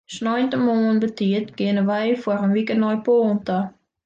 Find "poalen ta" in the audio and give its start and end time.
3.05-3.59